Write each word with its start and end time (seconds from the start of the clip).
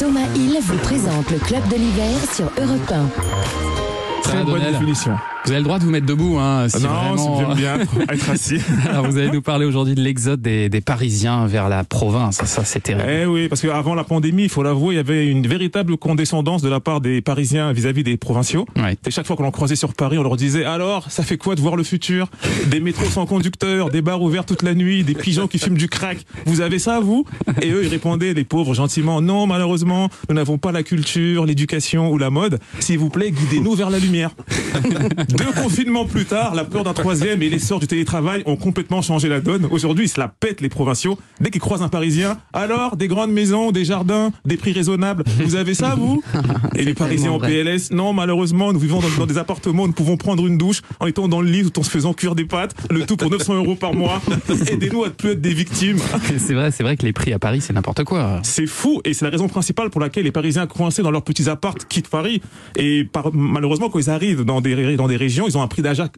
Thomas 0.00 0.26
Hill 0.34 0.56
vous 0.62 0.78
présente 0.78 1.30
le 1.30 1.38
club 1.38 1.62
de 1.68 1.76
l'hiver 1.76 2.16
sur 2.32 2.46
Europe 2.58 2.90
1. 2.90 4.22
Très 4.22 4.42
bonne 4.44 4.62
définition. 4.62 5.12
Vous 5.44 5.52
avez 5.52 5.60
le 5.60 5.64
droit 5.64 5.78
de 5.78 5.84
vous 5.84 5.90
mettre 5.90 6.06
debout. 6.06 6.38
Hein, 6.38 6.68
si 6.68 6.82
non, 6.82 6.88
vraiment- 7.14 7.54
bien 7.54 7.78
être 8.08 8.30
assis. 8.30 8.58
Alors, 8.88 9.06
vous 9.06 9.16
allez 9.16 9.30
nous 9.30 9.42
parler 9.42 9.64
aujourd'hui 9.64 9.94
de 9.94 10.00
l'exode 10.00 10.40
des, 10.42 10.68
des 10.68 10.80
Parisiens 10.80 11.46
vers 11.46 11.68
la 11.68 11.82
province. 11.82 12.36
Ça, 12.44 12.64
c'est 12.64 12.80
terrible. 12.80 13.06
Eh 13.08 13.24
oui, 13.26 13.48
parce 13.48 13.62
qu'avant 13.62 13.94
la 13.94 14.04
pandémie, 14.04 14.44
il 14.44 14.48
faut 14.48 14.62
l'avouer, 14.62 14.94
il 14.94 14.96
y 14.98 15.00
avait 15.00 15.26
une 15.26 15.46
véritable 15.46 15.96
condescendance 15.96 16.62
de 16.62 16.68
la 16.68 16.78
part 16.80 17.00
des 17.00 17.20
Parisiens 17.22 17.72
vis-à-vis 17.72 18.04
des 18.04 18.16
provinciaux. 18.16 18.66
Ouais. 18.76 18.96
Et 19.06 19.10
chaque 19.10 19.26
fois 19.26 19.34
que 19.36 19.42
l'on 19.42 19.50
croisait 19.50 19.76
sur 19.76 19.94
Paris, 19.94 20.18
on 20.18 20.22
leur 20.22 20.36
disait 20.36 20.64
alors, 20.64 21.10
ça 21.10 21.22
fait 21.22 21.38
quoi 21.38 21.54
de 21.54 21.60
voir 21.60 21.74
le 21.74 21.84
futur? 21.84 22.28
Des 22.66 22.80
métros 22.80 23.06
sans 23.06 23.26
conducteur, 23.26 23.90
des 23.90 24.02
bars 24.02 24.20
ouverts 24.22 24.44
toute 24.44 24.62
la 24.62 24.74
nuit, 24.74 25.04
des 25.04 25.14
pigeons 25.14 25.48
qui 25.48 25.58
fument 25.58 25.78
du 25.78 25.88
crack. 25.88 26.18
Vous 26.46 26.60
avez 26.60 26.78
ça, 26.78 27.00
vous? 27.00 27.24
Et 27.62 27.70
eux, 27.70 27.82
ils 27.84 27.88
répondaient, 27.90 28.34
les 28.34 28.44
pauvres, 28.44 28.74
gentiment, 28.74 29.20
non, 29.22 29.46
malheureusement, 29.46 30.10
nous 30.28 30.34
n'avons 30.34 30.58
pas 30.58 30.70
la 30.70 30.82
culture, 30.82 31.46
l'éducation 31.46 32.10
ou 32.12 32.18
la 32.18 32.30
mode. 32.30 32.58
S'il 32.78 32.98
vous 32.98 33.08
plaît, 33.10 33.30
guidez-nous 33.32 33.74
vers 33.74 33.90
la 33.90 33.98
lumière. 33.98 34.30
Deux 35.36 35.52
confinements 35.62 36.04
plus 36.06 36.24
tard, 36.24 36.54
la 36.54 36.64
peur 36.64 36.84
d'un 36.84 36.92
troisième 36.92 37.42
et 37.42 37.48
l'essor 37.48 37.80
du 37.80 37.86
télétravail 37.86 38.42
ont 38.46 38.56
complètement 38.56 39.02
changé 39.02 39.28
la 39.28 39.40
donne. 39.40 39.66
Aujourd'hui, 39.70 40.06
ils 40.06 40.08
se 40.08 40.18
la 40.20 40.28
pètent, 40.28 40.60
les 40.60 40.68
provinciaux. 40.68 41.18
Dès 41.40 41.50
qu'ils 41.50 41.60
croisent 41.60 41.82
un 41.82 41.88
Parisien, 41.88 42.38
alors, 42.52 42.96
des 42.96 43.08
grandes 43.08 43.32
maisons, 43.32 43.70
des 43.72 43.84
jardins, 43.84 44.30
des 44.44 44.56
prix 44.56 44.72
raisonnables. 44.72 45.24
Vous 45.44 45.56
avez 45.56 45.74
ça, 45.74 45.94
vous? 45.94 46.22
Et 46.76 46.84
les 46.84 46.94
Parisiens 46.94 47.32
en 47.32 47.38
PLS, 47.38 47.90
non, 47.90 48.12
malheureusement, 48.12 48.72
nous 48.72 48.78
vivons 48.78 49.00
dans, 49.00 49.08
dans 49.18 49.26
des 49.26 49.38
appartements, 49.38 49.84
où 49.84 49.86
nous 49.86 49.92
pouvons 49.92 50.16
prendre 50.16 50.46
une 50.46 50.58
douche 50.58 50.82
en 51.00 51.06
étant 51.06 51.28
dans 51.28 51.40
le 51.40 51.50
lit 51.50 51.62
tout 51.64 51.80
en 51.80 51.82
se 51.82 51.90
faisant 51.90 52.12
cuire 52.14 52.34
des 52.34 52.44
pâtes, 52.44 52.74
le 52.90 53.04
tout 53.06 53.16
pour 53.16 53.30
900 53.30 53.54
euros 53.54 53.74
par 53.74 53.94
mois. 53.94 54.20
Aidez-nous 54.70 55.04
à 55.04 55.08
ne 55.08 55.12
plus 55.12 55.30
être 55.30 55.40
des 55.40 55.54
victimes. 55.54 55.98
C'est 56.38 56.54
vrai, 56.54 56.70
c'est 56.70 56.82
vrai 56.82 56.96
que 56.96 57.04
les 57.06 57.12
prix 57.12 57.32
à 57.32 57.38
Paris, 57.38 57.60
c'est 57.60 57.72
n'importe 57.72 58.04
quoi. 58.04 58.40
C'est 58.42 58.66
fou 58.66 59.00
et 59.04 59.14
c'est 59.14 59.24
la 59.24 59.30
raison 59.30 59.48
principale 59.48 59.90
pour 59.90 60.00
laquelle 60.00 60.24
les 60.24 60.32
Parisiens 60.32 60.66
coincés 60.66 61.02
dans 61.02 61.10
leurs 61.10 61.22
petits 61.24 61.48
apparts 61.48 61.74
quittent 61.88 62.08
Paris. 62.08 62.40
Et 62.76 63.04
par- 63.04 63.32
malheureusement, 63.34 63.88
quand 63.90 63.98
ils 63.98 64.10
arrivent 64.10 64.44
dans 64.44 64.60
des, 64.60 64.96
dans 64.96 65.08
des 65.08 65.16
régions, 65.20 65.46
ils 65.46 65.56
ont 65.56 65.62
un 65.62 65.68
prix 65.68 65.82
d'achat 65.82 66.08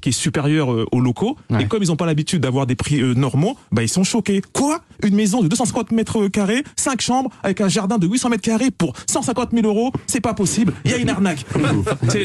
qui 0.00 0.10
est 0.10 0.12
supérieur 0.12 0.72
euh, 0.72 0.84
aux 0.92 1.00
locaux. 1.00 1.36
Ouais. 1.50 1.62
Et 1.62 1.66
comme 1.66 1.82
ils 1.82 1.88
n'ont 1.88 1.96
pas 1.96 2.04
l'habitude 2.06 2.40
d'avoir 2.42 2.66
des 2.66 2.74
prix 2.74 3.00
euh, 3.00 3.14
normaux, 3.14 3.56
bah, 3.72 3.82
ils 3.82 3.88
sont 3.88 4.04
choqués. 4.04 4.42
Quoi? 4.52 4.80
Une 5.02 5.14
maison 5.14 5.40
de 5.42 5.48
250 5.48 5.92
mètres 5.92 6.28
carrés, 6.28 6.62
5 6.76 7.00
chambres, 7.00 7.30
avec 7.42 7.60
un 7.60 7.68
jardin 7.68 7.98
de 7.98 8.06
800 8.06 8.28
mètres 8.30 8.42
carrés 8.42 8.70
pour 8.70 8.92
150 9.10 9.50
000 9.52 9.66
euros? 9.66 9.92
C'est 10.06 10.20
pas 10.20 10.34
possible. 10.34 10.72
Il 10.84 10.90
y 10.90 10.94
a 10.94 10.98
une 10.98 11.08
arnaque. 11.08 11.44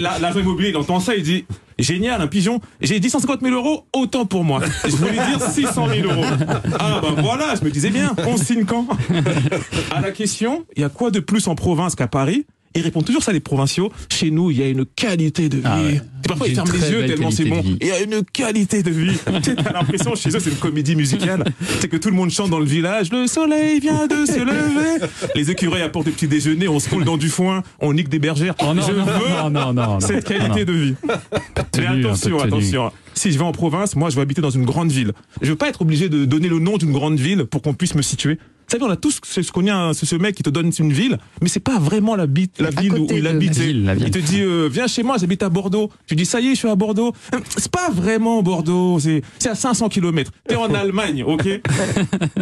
la- 0.00 0.18
l'agent 0.18 0.40
immobilier, 0.40 0.70
il 0.70 0.76
entend 0.76 0.98
ça, 1.00 1.14
il 1.14 1.22
dit 1.22 1.44
Génial, 1.78 2.20
un 2.20 2.26
pigeon. 2.26 2.60
J'ai 2.80 3.00
dit 3.00 3.10
150 3.10 3.40
000 3.42 3.54
euros, 3.54 3.86
autant 3.92 4.24
pour 4.26 4.44
moi. 4.44 4.60
Je 4.84 4.90
voulais 4.96 5.12
dire 5.12 5.40
600 5.40 5.88
000 5.88 6.10
euros. 6.10 6.24
Ah 6.78 7.00
bah 7.02 7.08
voilà, 7.18 7.54
je 7.58 7.64
me 7.64 7.70
disais 7.70 7.90
bien, 7.90 8.14
on 8.26 8.36
signe 8.36 8.64
quand? 8.64 8.86
À 9.90 10.00
la 10.00 10.10
question, 10.12 10.64
il 10.76 10.82
y 10.82 10.84
a 10.84 10.88
quoi 10.88 11.10
de 11.10 11.20
plus 11.20 11.48
en 11.48 11.54
province 11.54 11.94
qu'à 11.94 12.06
Paris? 12.06 12.46
Ils 12.74 12.82
répondent 12.82 13.04
toujours 13.04 13.22
ça 13.22 13.32
les 13.32 13.40
provinciaux. 13.40 13.92
Chez 14.10 14.30
nous, 14.30 14.50
il 14.50 14.58
y 14.58 14.62
a 14.62 14.68
une 14.68 14.84
qualité 14.84 15.48
de 15.48 15.56
vie. 15.56 15.62
Ah 15.64 15.82
ouais. 15.82 16.00
Et 16.24 16.28
parfois 16.28 16.48
ils 16.48 16.54
ferment 16.54 16.72
les 16.72 16.90
yeux 16.90 17.06
tellement 17.06 17.30
c'est 17.30 17.44
bon. 17.44 17.62
Il 17.80 17.86
y 17.86 17.90
a 17.90 18.00
une 18.00 18.22
qualité 18.24 18.82
de 18.82 18.90
vie. 18.90 19.16
t'as 19.24 19.72
l'impression 19.72 20.14
chez 20.14 20.30
eux 20.30 20.38
c'est 20.38 20.50
une 20.50 20.56
comédie 20.56 20.94
musicale. 20.94 21.44
C'est 21.80 21.88
que 21.88 21.96
tout 21.96 22.10
le 22.10 22.14
monde 22.14 22.30
chante 22.30 22.50
dans 22.50 22.60
le 22.60 22.64
village. 22.64 23.10
Le 23.10 23.26
soleil 23.26 23.80
vient 23.80 24.06
de 24.06 24.24
se 24.24 24.38
lever. 24.38 25.06
Les 25.34 25.50
écureuils 25.50 25.82
apportent 25.82 26.06
des 26.06 26.12
petits 26.12 26.28
déjeuners. 26.28 26.68
On 26.68 26.78
se 26.78 26.88
roule 26.90 27.04
dans 27.04 27.16
du 27.16 27.28
foin. 27.28 27.62
On 27.80 27.92
nique 27.92 28.08
des 28.08 28.18
bergères. 28.18 28.54
Oh 28.60 28.72
non, 28.72 28.82
Je 28.86 28.92
non, 28.92 29.04
veux 29.04 29.72
non, 29.74 30.00
cette 30.00 30.24
qualité 30.24 30.64
de 30.64 30.72
vie. 30.72 30.94
Mais 31.76 31.86
un 31.86 32.00
attention, 32.00 32.38
attention. 32.40 32.92
Si 33.14 33.32
je 33.32 33.38
vais 33.38 33.44
en 33.44 33.52
province, 33.52 33.94
moi, 33.96 34.10
je 34.10 34.16
vais 34.16 34.22
habiter 34.22 34.40
dans 34.40 34.50
une 34.50 34.64
grande 34.64 34.90
ville. 34.90 35.12
Je 35.40 35.50
veux 35.50 35.56
pas 35.56 35.68
être 35.68 35.82
obligé 35.82 36.08
de 36.08 36.24
donner 36.24 36.48
le 36.48 36.58
nom 36.58 36.78
d'une 36.78 36.92
grande 36.92 37.18
ville 37.18 37.44
pour 37.44 37.62
qu'on 37.62 37.74
puisse 37.74 37.94
me 37.94 38.02
situer. 38.02 38.38
Savez, 38.72 38.84
on 38.84 38.90
a 38.90 38.96
tous 38.96 39.20
ce 39.24 39.52
qu'on 39.52 39.66
a, 39.68 39.92
ce 39.92 40.06
ce 40.06 40.16
mec 40.16 40.34
qui 40.34 40.42
te 40.42 40.48
donne 40.48 40.70
une 40.78 40.92
ville, 40.94 41.18
mais 41.42 41.48
c'est 41.48 41.60
pas 41.60 41.78
vraiment 41.78 42.16
la, 42.16 42.26
bite- 42.26 42.58
la 42.58 42.70
ville 42.70 42.94
où 42.94 43.06
il 43.10 43.26
habite. 43.26 43.50
La 43.50 43.54
c'est- 43.54 43.66
ville, 43.66 43.84
la 43.84 43.94
ville. 43.94 44.04
Il 44.06 44.10
te 44.10 44.18
dit, 44.18 44.40
euh, 44.40 44.66
viens 44.72 44.86
chez 44.86 45.02
moi, 45.02 45.16
j'habite 45.20 45.42
à 45.42 45.50
Bordeaux. 45.50 45.90
Tu 46.06 46.16
dis, 46.16 46.24
ça 46.24 46.40
y 46.40 46.46
est, 46.46 46.50
je 46.54 46.60
suis 46.60 46.68
à 46.68 46.74
Bordeaux. 46.74 47.12
C'est 47.58 47.70
pas 47.70 47.90
vraiment 47.90 48.42
Bordeaux, 48.42 48.98
c'est 48.98 49.20
c'est 49.38 49.50
à 49.50 49.54
500 49.54 49.90
km. 49.90 50.30
T'es 50.48 50.56
en 50.56 50.72
Allemagne, 50.74 51.22
ok? 51.22 51.46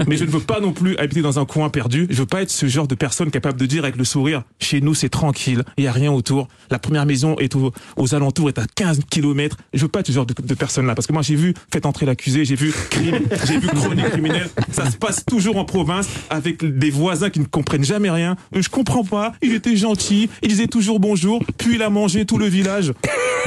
Mais 0.07 0.17
je 0.17 0.25
ne 0.25 0.31
veux 0.31 0.39
pas 0.41 0.61
non 0.61 0.73
plus 0.73 0.97
habiter 0.99 1.21
dans 1.23 1.39
un 1.41 1.45
coin 1.45 1.69
perdu. 1.69 2.07
Je 2.11 2.17
veux 2.19 2.27
pas 2.27 2.43
être 2.43 2.51
ce 2.51 2.67
genre 2.67 2.87
de 2.87 2.95
personne 2.95 3.31
capable 3.33 3.59
de 3.59 3.67
dire 3.67 3.83
avec 3.83 3.97
le 3.97 4.05
sourire, 4.05 4.43
chez 4.61 4.81
nous 4.81 4.95
c'est 4.95 5.09
tranquille, 5.09 5.65
il 5.79 5.85
y 5.85 5.87
a 5.89 5.93
rien 5.93 6.13
autour. 6.13 6.47
La 6.71 6.79
première 6.79 7.07
maison 7.07 7.37
est 7.39 7.57
au- 7.57 7.73
aux 7.97 8.15
alentours, 8.15 8.49
est 8.49 8.59
à 8.59 8.67
15 8.75 9.01
km. 9.11 9.57
Je 9.75 9.83
veux 9.83 9.89
pas 9.89 10.01
être 10.01 10.07
ce 10.07 10.13
genre 10.13 10.27
de, 10.27 10.35
de 10.41 10.55
personne-là. 10.55 10.95
Parce 10.95 11.07
que 11.09 11.13
moi 11.13 11.23
j'ai 11.23 11.35
vu 11.35 11.55
Faites 11.73 11.87
entrer 11.87 12.07
l'accusé, 12.07 12.45
j'ai 12.45 12.55
vu 12.55 12.73
crime, 12.91 13.19
j'ai 13.47 13.59
vu 13.59 13.67
chronique 13.67 14.11
criminelle. 14.11 14.49
Ça 14.71 14.89
se 14.91 14.97
passe 14.97 15.25
toujours 15.25 15.57
en 15.57 15.65
province 15.65 16.09
avec 16.29 16.65
des 16.65 16.91
voisins 16.91 17.31
qui 17.31 17.41
ne 17.41 17.45
comprennent 17.45 17.85
jamais 17.85 18.11
rien. 18.11 18.37
Euh, 18.55 18.63
Je 18.63 18.69
comprends 18.69 19.05
pas, 19.05 19.33
il 19.43 19.55
était 19.55 19.77
gentil, 19.77 20.29
il 20.43 20.49
disait 20.49 20.67
toujours 20.67 21.01
bonjour, 21.01 21.43
puis 21.59 21.77
il 21.77 21.83
a 21.83 21.91
mangé 21.91 22.25
tout 22.25 22.39
le 22.39 22.47
village. 22.47 22.93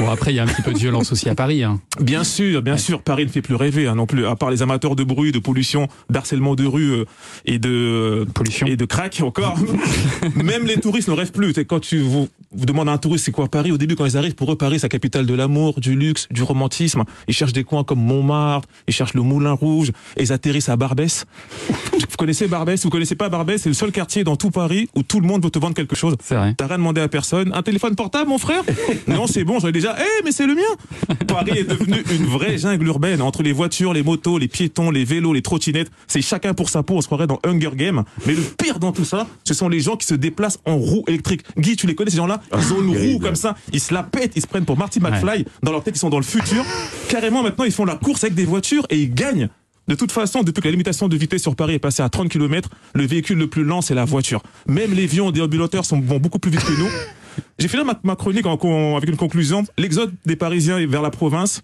Bon, 0.00 0.10
après, 0.10 0.32
il 0.32 0.36
y 0.36 0.40
a 0.40 0.42
un 0.42 0.46
petit 0.46 0.62
peu 0.62 0.72
de 0.72 0.78
violence 0.78 1.12
aussi 1.12 1.28
à 1.28 1.34
Paris. 1.34 1.62
Hein. 1.62 1.80
Bien 2.00 2.24
sûr, 2.24 2.62
bien 2.62 2.76
sûr, 2.76 3.00
Paris 3.00 3.26
ne 3.26 3.30
fait 3.30 3.42
plus 3.42 3.54
rêver 3.54 3.86
hein, 3.86 3.94
non 3.94 4.06
plus, 4.06 4.26
à 4.26 4.34
part 4.34 4.50
les 4.50 4.62
amateurs 4.62 4.96
de 4.96 5.04
bruit, 5.04 5.30
de 5.30 5.38
pollution, 5.38 5.88
d'harcèlement 6.10 6.54
de 6.56 6.66
rue 6.66 6.90
euh, 6.90 7.04
et 7.44 7.58
de 7.58 8.26
Pollution. 8.34 8.66
et 8.66 8.76
de 8.76 8.84
crack 8.84 9.20
encore. 9.22 9.56
Même 10.36 10.66
les 10.66 10.78
touristes 10.78 11.08
ne 11.08 11.14
rêvent 11.14 11.32
plus. 11.32 11.52
Quand 11.64 11.80
tu 11.80 12.00
vous, 12.00 12.28
vous 12.52 12.66
demandez 12.66 12.90
à 12.90 12.94
un 12.94 12.98
touriste 12.98 13.26
c'est 13.26 13.32
quoi 13.32 13.48
Paris, 13.48 13.70
au 13.70 13.78
début 13.78 13.94
quand 13.94 14.06
ils 14.06 14.16
arrivent, 14.16 14.34
pour 14.34 14.50
eux 14.52 14.56
Paris 14.56 14.80
c'est 14.80 14.86
la 14.86 14.88
capitale 14.88 15.26
de 15.26 15.34
l'amour, 15.34 15.78
du 15.80 15.94
luxe, 15.94 16.26
du 16.30 16.42
romantisme. 16.42 17.04
Ils 17.28 17.34
cherchent 17.34 17.52
des 17.52 17.64
coins 17.64 17.84
comme 17.84 18.00
Montmartre, 18.00 18.68
ils 18.88 18.94
cherchent 18.94 19.14
le 19.14 19.22
Moulin 19.22 19.52
Rouge, 19.52 19.92
et 20.16 20.22
ils 20.22 20.32
atterrissent 20.32 20.68
à 20.68 20.76
Barbès. 20.76 21.24
Vous 22.14 22.16
connaissez 22.18 22.48
Barbès 22.54 22.84
Vous 22.84 22.90
connaissez 22.90 23.16
pas 23.16 23.28
Barbès 23.28 23.60
C'est 23.60 23.68
le 23.68 23.74
seul 23.74 23.90
quartier 23.90 24.22
dans 24.22 24.36
tout 24.36 24.52
Paris 24.52 24.88
où 24.94 25.02
tout 25.02 25.18
le 25.18 25.26
monde 25.26 25.42
veut 25.42 25.50
te 25.50 25.58
vendre 25.58 25.74
quelque 25.74 25.96
chose. 25.96 26.14
C'est 26.22 26.36
vrai. 26.36 26.54
T'as 26.56 26.68
rien 26.68 26.78
demandé 26.78 27.00
à 27.00 27.08
personne. 27.08 27.50
Un 27.52 27.62
téléphone 27.62 27.96
portable, 27.96 28.28
mon 28.28 28.38
frère 28.38 28.62
Non, 29.08 29.26
c'est 29.26 29.42
bon, 29.42 29.58
j'en 29.58 29.66
ai 29.66 29.72
déjà. 29.72 29.96
Eh, 29.98 30.22
mais 30.24 30.30
c'est 30.30 30.46
le 30.46 30.54
mien 30.54 30.62
Paris 31.26 31.58
est 31.58 31.64
devenu 31.64 31.96
une 32.12 32.26
vraie 32.26 32.56
jungle 32.56 32.86
urbaine. 32.86 33.22
Entre 33.22 33.42
les 33.42 33.50
voitures, 33.50 33.92
les 33.92 34.04
motos, 34.04 34.38
les 34.38 34.46
piétons, 34.46 34.92
les 34.92 35.04
vélos, 35.04 35.32
les 35.32 35.42
trottinettes, 35.42 35.90
c'est 36.06 36.22
chacun 36.22 36.54
pour 36.54 36.68
sa 36.68 36.84
peau. 36.84 36.94
On 36.94 37.00
se 37.00 37.06
croirait 37.06 37.26
dans 37.26 37.40
Hunger 37.44 37.72
Games. 37.74 38.04
Mais 38.24 38.34
le 38.34 38.42
pire 38.42 38.78
dans 38.78 38.92
tout 38.92 39.04
ça, 39.04 39.26
ce 39.42 39.52
sont 39.52 39.68
les 39.68 39.80
gens 39.80 39.96
qui 39.96 40.06
se 40.06 40.14
déplacent 40.14 40.60
en 40.64 40.76
roue 40.76 41.02
électrique. 41.08 41.40
Guy, 41.58 41.74
tu 41.74 41.88
les 41.88 41.96
connais, 41.96 42.12
ces 42.12 42.18
gens-là? 42.18 42.40
Ils 42.56 42.72
ont 42.72 42.80
une 42.80 42.96
roue 42.96 43.18
comme 43.18 43.34
ça. 43.34 43.56
Ils 43.72 43.80
se 43.80 43.92
la 43.92 44.04
pètent, 44.04 44.34
ils 44.36 44.42
se 44.42 44.46
prennent 44.46 44.64
pour 44.64 44.78
Marty 44.78 45.00
McFly. 45.00 45.44
Dans 45.64 45.72
leur 45.72 45.82
tête, 45.82 45.96
ils 45.96 45.98
sont 45.98 46.10
dans 46.10 46.20
le 46.20 46.24
futur. 46.24 46.64
Carrément, 47.08 47.42
maintenant, 47.42 47.64
ils 47.64 47.72
font 47.72 47.84
la 47.84 47.96
course 47.96 48.22
avec 48.22 48.36
des 48.36 48.44
voitures 48.44 48.86
et 48.90 49.00
ils 49.00 49.12
gagnent. 49.12 49.48
De 49.86 49.94
toute 49.94 50.12
façon, 50.12 50.42
depuis 50.42 50.60
que 50.60 50.68
la 50.68 50.72
limitation 50.72 51.08
de 51.08 51.16
vitesse 51.16 51.42
sur 51.42 51.56
Paris 51.56 51.74
est 51.74 51.78
passée 51.78 52.02
à 52.02 52.08
30 52.08 52.28
km, 52.28 52.70
le 52.94 53.06
véhicule 53.06 53.38
le 53.38 53.48
plus 53.48 53.64
lent, 53.64 53.82
c'est 53.82 53.94
la 53.94 54.04
voiture. 54.04 54.42
Même 54.66 54.94
les 54.94 55.04
avions 55.04 55.30
déambulateurs 55.30 55.84
sont, 55.84 56.00
vont 56.00 56.18
beaucoup 56.18 56.38
plus 56.38 56.50
vite 56.50 56.64
que 56.64 56.72
nous. 56.78 56.88
J'ai 57.58 57.68
fini 57.68 57.84
ma, 57.84 57.98
ma 58.02 58.16
chronique 58.16 58.46
en 58.46 58.96
avec 58.96 59.10
une 59.10 59.16
conclusion. 59.16 59.64
L'exode 59.76 60.12
des 60.24 60.36
Parisiens 60.36 60.84
vers 60.86 61.02
la 61.02 61.10
province. 61.10 61.62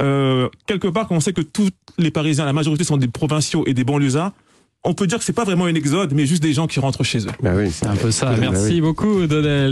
Euh, 0.00 0.48
quelque 0.66 0.88
part, 0.88 1.08
quand 1.08 1.16
on 1.16 1.20
sait 1.20 1.32
que 1.32 1.40
tous 1.40 1.70
les 1.98 2.10
Parisiens, 2.10 2.44
la 2.44 2.52
majorité 2.52 2.84
sont 2.84 2.96
des 2.96 3.08
provinciaux 3.08 3.64
et 3.66 3.74
des 3.74 3.84
banlieusards, 3.84 4.32
on 4.84 4.94
peut 4.94 5.06
dire 5.06 5.18
que 5.18 5.24
c'est 5.24 5.32
pas 5.32 5.44
vraiment 5.44 5.64
un 5.64 5.74
exode, 5.74 6.14
mais 6.14 6.24
juste 6.24 6.42
des 6.42 6.52
gens 6.52 6.66
qui 6.66 6.78
rentrent 6.80 7.02
chez 7.02 7.26
eux. 7.26 7.32
Bah 7.42 7.52
oui. 7.56 7.70
C'est 7.70 7.86
un 7.86 7.96
peu 7.96 8.10
ça. 8.10 8.26
Bah 8.26 8.36
Merci 8.40 8.74
oui. 8.74 8.80
beaucoup, 8.80 9.26
Donnel. 9.26 9.66